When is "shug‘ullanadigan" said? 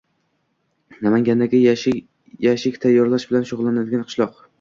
3.51-4.07